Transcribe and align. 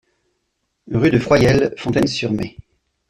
Rue 0.91 1.11
de 1.11 1.19
Froyelles, 1.19 1.75
Fontaine-sur-Maye 1.77 2.57